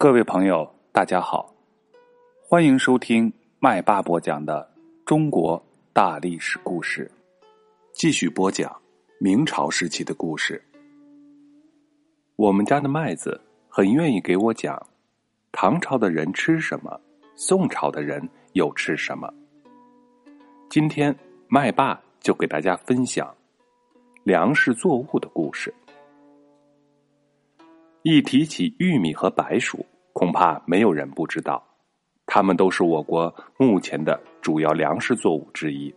[0.00, 1.52] 各位朋友，大家好，
[2.40, 4.72] 欢迎收听麦霸播讲的
[5.04, 5.60] 中国
[5.92, 7.10] 大历史故事。
[7.92, 8.80] 继续播讲
[9.18, 10.62] 明朝时期的故事。
[12.36, 14.80] 我们家的麦子很愿意给我讲
[15.50, 17.00] 唐朝的人吃什么，
[17.34, 18.22] 宋朝的人
[18.52, 19.28] 又吃什么。
[20.70, 21.12] 今天
[21.48, 23.34] 麦霸就给大家分享
[24.22, 25.74] 粮食作物的故事。
[28.10, 29.84] 一提起玉米和白薯，
[30.14, 31.62] 恐怕没有人不知道，
[32.24, 35.94] 它们都是我国目前的主要粮食作物之一。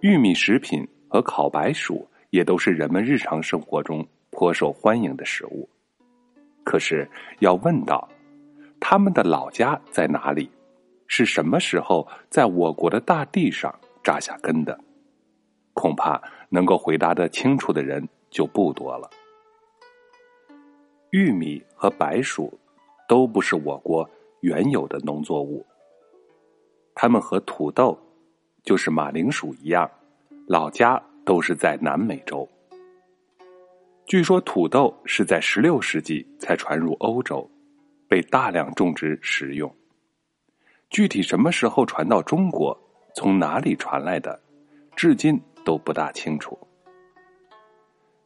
[0.00, 5.68] 玉米食品和烤白薯也都是人们日常生活中颇受欢迎的食物。
[6.64, 7.06] 可是，
[7.40, 8.08] 要问到
[8.80, 10.50] 他们的老家在哪里，
[11.06, 13.70] 是什么时候在我国的大地上
[14.02, 14.80] 扎下根的，
[15.74, 16.18] 恐怕
[16.48, 19.10] 能够回答得清楚的人就不多了。
[21.12, 22.58] 玉米和白薯
[23.06, 24.08] 都不是我国
[24.40, 25.62] 原有的农作物，
[26.94, 27.98] 它们和土豆，
[28.62, 29.90] 就是马铃薯一样，
[30.46, 32.48] 老家都是在南美洲。
[34.06, 37.46] 据说土豆是在十六世纪才传入欧洲，
[38.08, 39.70] 被大量种植食用。
[40.88, 42.74] 具体什么时候传到中国，
[43.14, 44.40] 从哪里传来的，
[44.96, 46.58] 至今都不大清楚。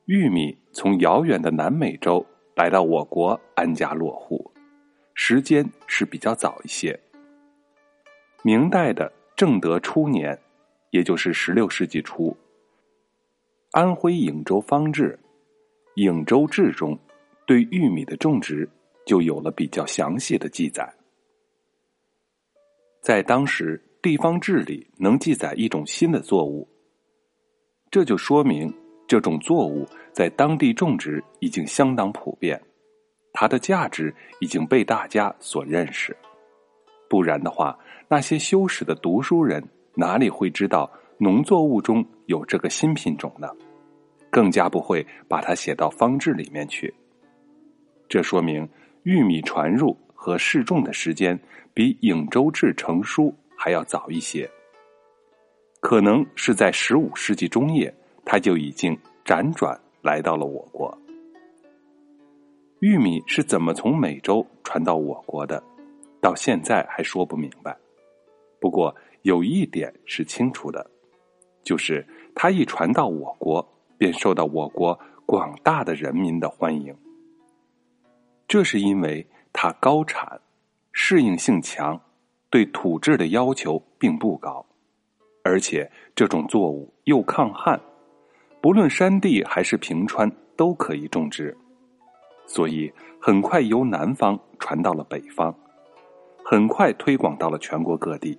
[0.04, 2.24] 玉米从遥远的南美洲。
[2.56, 4.50] 来到我国安家落户，
[5.12, 6.98] 时间是比较早一些。
[8.42, 10.36] 明代的正德初年，
[10.88, 12.34] 也就是十六世纪初，
[13.72, 15.18] 安徽颍州方志
[16.02, 16.98] 《颍州志》中，
[17.44, 18.66] 对玉米的种植
[19.04, 20.90] 就有了比较详细的记载。
[23.02, 26.66] 在当时地方志里能记载一种新的作物，
[27.90, 28.74] 这就说明。
[29.06, 32.60] 这种作物在当地种植已经相当普遍，
[33.32, 36.16] 它的价值已经被大家所认识。
[37.08, 39.62] 不然的话，那些修史的读书人
[39.94, 43.48] 哪里会知道农作物中有这个新品种呢？
[44.28, 46.92] 更加不会把它写到方志里面去。
[48.08, 48.68] 这说明
[49.04, 51.38] 玉米传入和试种的时间
[51.72, 54.50] 比《颍州志》成书还要早一些，
[55.80, 57.94] 可能是在十五世纪中叶。
[58.26, 60.92] 他就已经辗转来到了我国。
[62.80, 65.62] 玉米是怎么从美洲传到我国的，
[66.20, 67.74] 到现在还说不明白。
[68.60, 70.90] 不过有一点是清楚的，
[71.62, 73.66] 就是它一传到我国，
[73.96, 76.94] 便受到我国广大的人民的欢迎。
[78.46, 80.40] 这是因为它高产，
[80.92, 82.00] 适应性强，
[82.50, 84.66] 对土质的要求并不高，
[85.42, 87.80] 而且这种作物又抗旱。
[88.66, 91.56] 不论山地还是平川，都可以种植，
[92.46, 95.56] 所以很快由南方传到了北方，
[96.44, 98.36] 很快推广到了全国各地。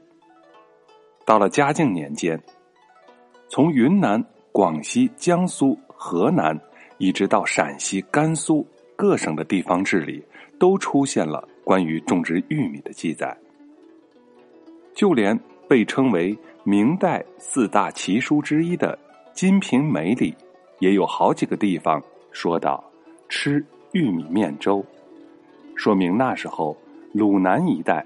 [1.25, 2.37] 到了嘉靖年间，
[3.47, 4.21] 从云南、
[4.51, 6.59] 广西、江苏、河南，
[6.97, 8.67] 一直到陕西、甘肃
[8.97, 10.21] 各省的地方志里，
[10.59, 13.33] 都出现了关于种植玉米的记载。
[14.93, 15.39] 就连
[15.69, 18.99] 被称为明代四大奇书之一的。
[19.37, 20.35] 《金瓶梅》里
[20.79, 22.83] 也有好几个地方说到
[23.29, 24.83] 吃玉米面粥，
[25.75, 26.75] 说明那时候
[27.13, 28.03] 鲁南一带，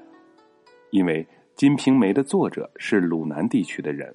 [0.90, 1.24] 因为
[1.56, 4.14] 《金瓶梅》的作者是鲁南地区的人，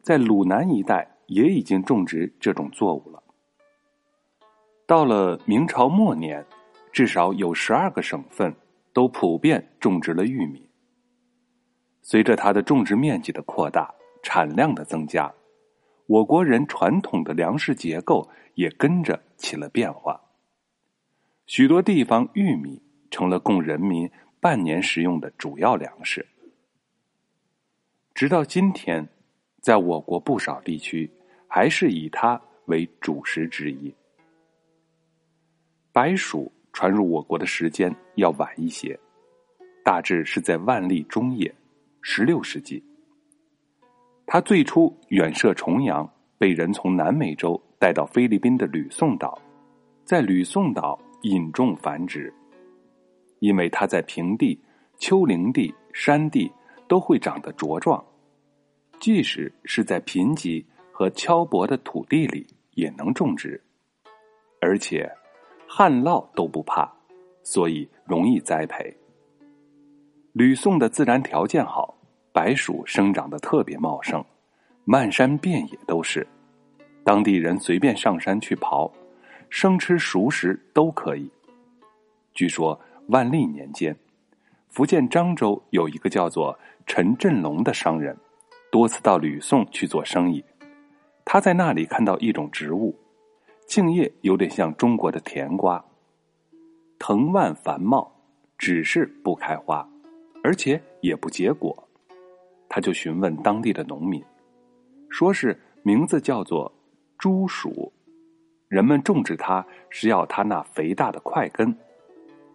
[0.00, 3.22] 在鲁南一带也已经种植这种作物了。
[4.86, 6.42] 到了明朝末年，
[6.90, 8.50] 至少有十二个省份
[8.94, 10.66] 都普遍种植了玉米。
[12.00, 15.30] 随着它的种植面积的扩大，产量的增加。
[16.06, 20.20] 我国人传统的粮食结构也跟着起了变化，
[21.46, 26.26] 许多地方玉米成了供人民半年食用的主要粮食。
[28.14, 29.08] 直到今天，
[29.60, 31.10] 在我国不少地区
[31.48, 33.92] 还是以它为主食之一。
[35.90, 38.98] 白薯传入我国的时间要晚一些，
[39.82, 41.52] 大致是在万历中叶，
[42.02, 42.82] 十六世纪。
[44.26, 49.40] 它最初远涉重洋，被人从南美洲带到菲律宾的吕宋岛，
[50.04, 52.32] 在吕宋岛引种繁殖。
[53.40, 54.58] 因为它在平地、
[54.98, 56.50] 丘陵地、山地
[56.88, 58.02] 都会长得茁壮，
[58.98, 63.62] 即使是在贫瘠和敲薄的土地里也能种植，
[64.60, 65.10] 而且
[65.68, 66.90] 旱涝都不怕，
[67.42, 68.96] 所以容易栽培。
[70.32, 71.94] 吕宋的自然条件好。
[72.34, 74.24] 白薯生长的特别茂盛，
[74.84, 76.26] 漫山遍野都是，
[77.04, 78.90] 当地人随便上山去刨，
[79.48, 81.30] 生吃熟食都可以。
[82.32, 83.96] 据说万历年间，
[84.68, 88.16] 福建漳州有一个叫做陈振龙的商人，
[88.68, 90.44] 多次到吕宋去做生意。
[91.24, 92.98] 他在那里看到一种植物，
[93.68, 95.84] 茎叶有点像中国的甜瓜，
[96.98, 98.12] 藤蔓繁茂，
[98.58, 99.88] 只是不开花，
[100.42, 101.83] 而且也不结果。
[102.74, 104.20] 他就询问当地的农民，
[105.08, 106.74] 说是名字叫做
[107.16, 107.92] 猪鼠，
[108.66, 111.72] 人们种植它是要它那肥大的块根。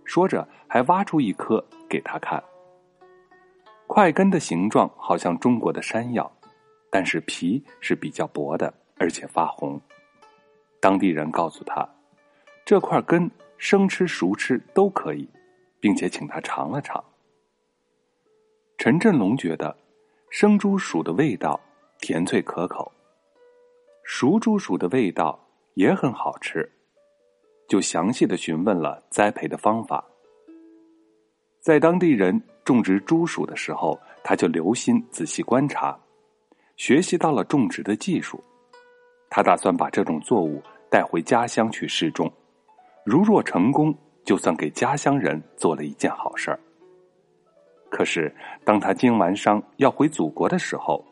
[0.04, 2.44] 说着，还挖出一颗给他看。
[3.88, 6.30] 块根的形状好像中国的山药，
[6.92, 9.80] 但是皮是比较薄的，而且发红。
[10.82, 11.88] 当地人告诉他，
[12.66, 15.30] 这块根生吃熟吃都可以，
[15.80, 17.02] 并且请他尝了尝。
[18.78, 19.74] 陈振龙觉得
[20.32, 21.60] 生猪鼠的味道
[22.00, 22.92] 甜脆可口，
[24.04, 25.38] 熟猪鼠的味道
[25.74, 26.72] 也很好吃。
[27.68, 30.06] 就详细的询问了栽培的方法。
[31.60, 35.98] 在当地人种植猪鼠的时候，他就留心仔细观察，
[36.78, 38.42] 学习到了种植的技术。
[39.32, 40.62] 他打算把这种作物
[40.92, 42.32] 带回家乡去试种，
[43.04, 46.60] 如若成功，就算给家乡人做了一件好事儿。
[47.90, 48.34] 可是，
[48.64, 51.04] 当他经完商要回祖国的时候，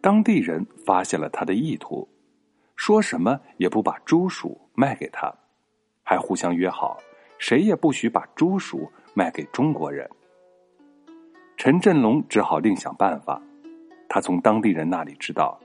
[0.00, 2.06] 当地人发现了他的意图，
[2.76, 5.32] 说什么也不把猪鼠卖给他。
[6.02, 6.98] 还互相约好，
[7.38, 10.08] 谁也不许把猪鼠卖给中国人。
[11.56, 13.40] 陈振龙只好另想办法。
[14.06, 15.58] 他从当地人那里知道，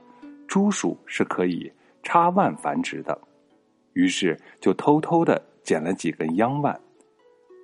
[0.48, 1.70] 猪鼠是可以
[2.02, 3.16] 插腕繁殖的，
[3.92, 6.80] 于是就偷偷的捡了几根秧腕，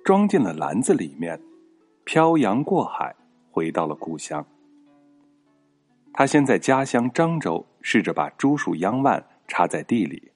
[0.05, 1.37] 装进了篮子里面，
[2.07, 3.13] 漂洋过海
[3.51, 4.43] 回到了故乡。
[6.13, 10.31] 他先在家乡漳州试着把猪鼠秧蔓插在地里。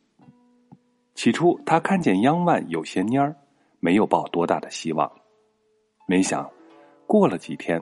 [1.15, 3.33] 起初，他看见秧蔓有些蔫儿，
[3.79, 5.09] 没有抱多大的希望。
[6.07, 6.51] 没想，
[7.07, 7.81] 过了几天，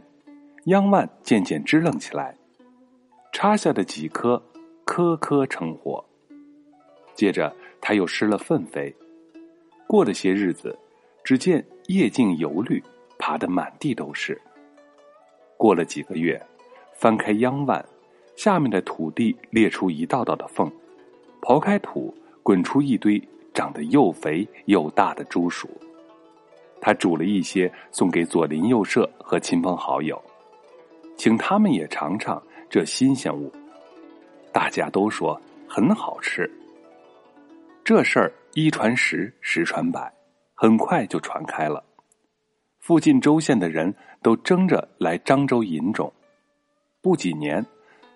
[0.66, 2.38] 秧蔓渐渐支棱起来，
[3.32, 4.40] 插下的几颗，
[4.86, 6.06] 颗颗成活。
[7.16, 7.52] 接着，
[7.82, 8.96] 他又施了粪肥。
[9.88, 10.78] 过了些日子，
[11.24, 12.84] 只见叶茎油绿，
[13.20, 14.42] 爬得满地都是。
[15.58, 16.44] 过了几个月，
[16.96, 17.86] 翻开秧腕，
[18.36, 20.72] 下面的土地裂出一道道的缝，
[21.42, 22.12] 刨开土。
[22.42, 23.22] 滚出一堆
[23.54, 25.70] 长得又肥又大的猪鼠，
[26.82, 30.20] 他煮了一些送给左邻右舍和亲朋好友，
[31.16, 33.52] 请他们也尝尝这新鲜物。
[34.52, 36.50] 大家都说很好吃。
[37.84, 40.12] 这事儿一传十，十传百，
[40.56, 41.84] 很快就传开了。
[42.90, 43.94] 附近州县的人
[44.24, 46.12] 都争着来漳州引种，
[47.04, 47.64] 不几年，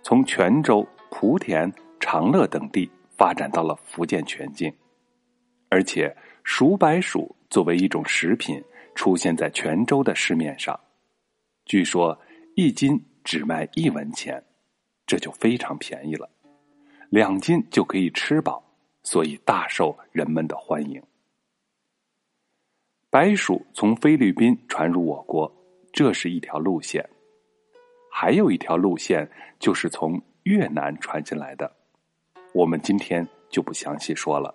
[0.02, 2.90] 从泉州、莆田、长乐等地。
[3.16, 4.74] 发展到了福建全境，
[5.70, 8.60] 而且熟白薯作为一种食品
[8.96, 10.78] 出现在泉州的市面上，
[11.66, 12.20] 据说
[12.56, 14.44] 一斤只卖一文钱，
[15.06, 16.28] 这就非常便宜了，
[17.12, 18.64] 两斤就可以吃饱，
[19.04, 21.00] 所以大受人们的欢迎。
[23.14, 25.48] 白薯从菲律宾传入我国，
[25.92, 27.08] 这是一条路线，
[28.12, 29.30] 还有一条路线
[29.60, 31.72] 就是从越南传进来的。
[32.56, 34.52] 我们今天就不详细说了。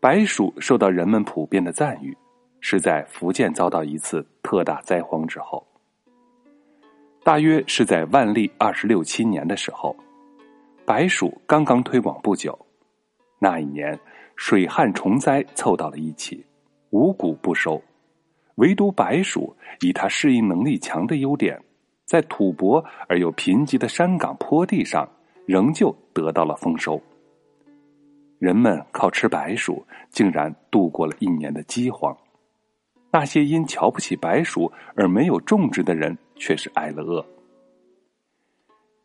[0.00, 2.14] 白薯受到人们普遍的赞誉，
[2.60, 5.66] 是在福建遭到一次特大灾荒之后。
[7.24, 9.96] 大约是在万历二十六七年的时候，
[10.84, 12.58] 白薯刚刚推广不久。
[13.38, 13.98] 那一年
[14.36, 16.44] 水旱虫灾凑到了一起，
[16.92, 17.82] 五谷不收，
[18.54, 21.60] 唯独白薯以它适应能力强的优点，
[22.06, 25.06] 在土薄而又贫瘠的山岗坡地上。
[25.44, 27.02] 仍旧得到了丰收。
[28.38, 32.16] 人们靠吃白薯，竟然度过了一年的饥荒。
[33.10, 37.26] 那些因瞧不起白薯而没有种植的人，却是挨了饿。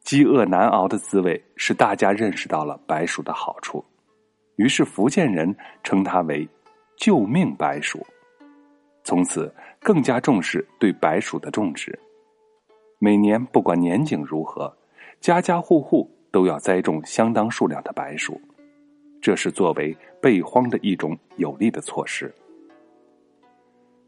[0.03, 3.83] 饥饿难熬的滋味，使大家认识到了白薯的好处。
[4.57, 5.53] 于是福建人
[5.83, 6.47] 称它为
[6.97, 8.05] “救命白薯”，
[9.05, 9.49] 从此
[9.79, 11.97] 更加重视对白薯的种植。
[12.99, 14.75] 每年不管年景如何，
[15.21, 16.11] 家家户户。
[16.29, 18.39] 都要栽种相当数量的白薯，
[19.21, 22.31] 这是作为备荒的一种有力的措施。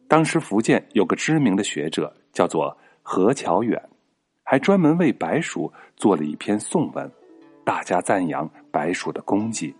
[0.07, 3.81] 当时福建有个知名的学者叫做何乔远，
[4.43, 7.09] 还专门为白薯做了一篇颂文，
[7.63, 9.73] 大家赞扬白薯的功绩。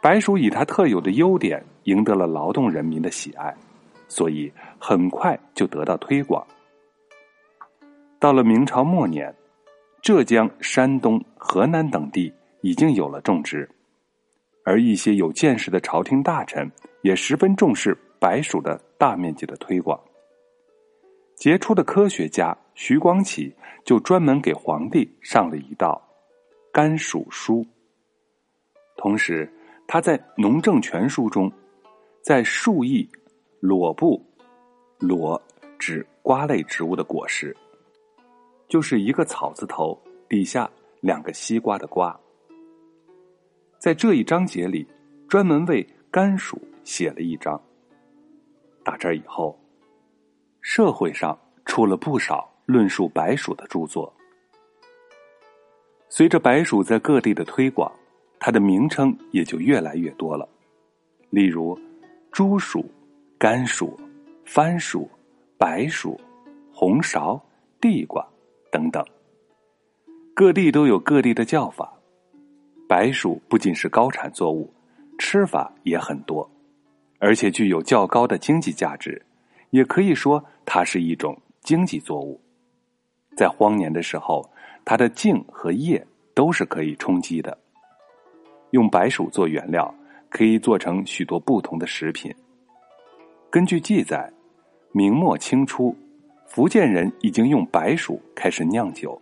[0.00, 3.54] 白薯以它特有的优点赢得了劳动人民的喜爱，
[4.08, 6.46] 所以很快就得到推广。
[8.18, 9.34] 到了明朝末年。
[10.00, 13.68] 浙江、山东、河南等地已经有了种植，
[14.64, 16.70] 而一些有见识的朝廷大臣
[17.02, 20.00] 也十分重视白薯的大面积的推广。
[21.34, 23.52] 杰出的科学家徐光启
[23.84, 26.00] 就专门给皇帝上了一道
[26.72, 27.56] 《甘薯书》，
[28.96, 29.52] 同时
[29.90, 31.50] 他在《农政全书》中，
[32.22, 33.08] 在树意
[33.58, 34.22] 裸部
[34.98, 35.42] 裸
[35.78, 37.56] 指瓜类植物的果实，
[38.68, 42.14] 就是一个草字头底下两个西瓜的瓜，
[43.78, 44.86] 在这一章节里
[45.26, 47.58] 专门为甘薯写了一章。
[48.84, 49.58] 打这以后。
[50.60, 54.12] 社会上出了不少论述白薯的著作。
[56.10, 57.90] 随着白薯在各地的推广，
[58.38, 60.48] 它的名称也就越来越多了。
[61.30, 61.78] 例如，
[62.30, 62.84] 猪薯、
[63.38, 63.98] 甘薯、
[64.44, 65.08] 番薯、
[65.56, 66.18] 白薯、
[66.72, 67.40] 红苕、
[67.80, 68.26] 地瓜
[68.70, 69.04] 等等，
[70.34, 71.92] 各地都有各地的叫法。
[72.88, 74.72] 白薯不仅是高产作物，
[75.18, 76.48] 吃法也很多，
[77.18, 79.20] 而且具有较高的经济价值。
[79.70, 82.40] 也可以说，它是一种经济作物。
[83.36, 84.50] 在荒年的时候，
[84.84, 87.58] 它的茎和叶都是可以充饥的。
[88.70, 89.92] 用白薯做原料，
[90.28, 92.34] 可以做成许多不同的食品。
[93.50, 94.30] 根据记载，
[94.92, 95.96] 明末清初，
[96.46, 99.20] 福建人已经用白薯开始酿酒，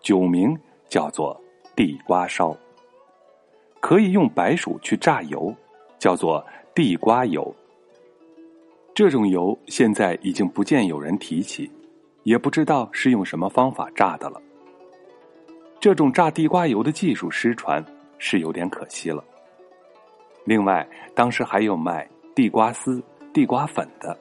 [0.00, 0.56] 酒名
[0.88, 1.40] 叫做
[1.74, 2.56] 地瓜烧。
[3.80, 5.54] 可以用白薯去榨油，
[5.98, 6.44] 叫做
[6.74, 7.54] 地瓜油。
[8.94, 11.70] 这种油现在已经不见有人提起，
[12.24, 14.42] 也不知道是用什么方法榨的了。
[15.80, 17.84] 这种榨地瓜油的技术失传
[18.18, 19.24] 是有点可惜了。
[20.44, 24.18] 另外，当时还有卖地瓜丝、地瓜粉的，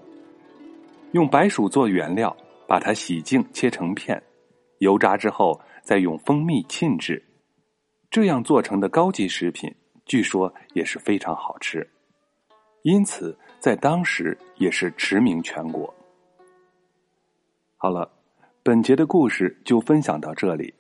[1.14, 2.36] 用白薯做原料，
[2.68, 4.22] 把它洗净切成片，
[4.80, 7.24] 油炸之后再用蜂蜜浸制，
[8.10, 9.74] 这样做成的高级食品，
[10.06, 11.88] 据说也是非常好吃。
[12.84, 15.94] 因此，在当时也是驰名全国。
[17.78, 18.12] 好了，
[18.64, 20.74] 本节的故事就分享到这里，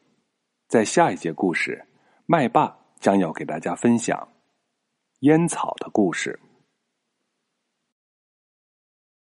[0.67, 1.85] 在下一节故事，
[2.25, 4.27] 麦霸将要给大家分享
[5.19, 6.39] 烟草的故事。